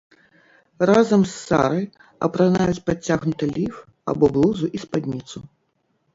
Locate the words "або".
4.15-4.25